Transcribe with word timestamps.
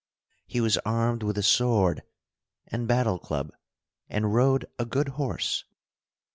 He 0.47 0.61
was 0.61 0.79
armed 0.79 1.21
with 1.21 1.37
a 1.37 1.43
sword 1.43 2.01
and 2.65 2.87
battle 2.87 3.19
club, 3.19 3.51
and 4.09 4.33
rode 4.33 4.65
a 4.79 4.85
good 4.85 5.09
horse. 5.09 5.63